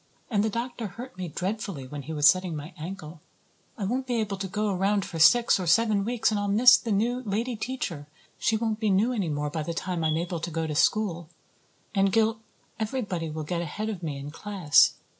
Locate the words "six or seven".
5.19-6.03